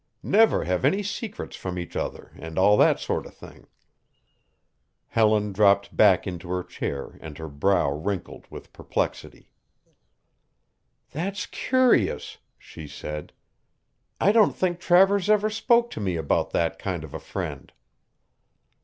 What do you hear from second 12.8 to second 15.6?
said. "I don't think Travers ever